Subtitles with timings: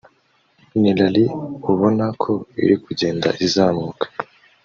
[0.79, 1.25] ni Rally
[1.71, 2.31] ubona ko
[2.63, 4.05] iri kugenda izamuka